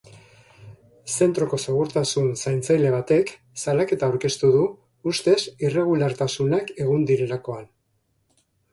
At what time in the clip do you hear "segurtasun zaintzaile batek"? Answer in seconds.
1.63-3.31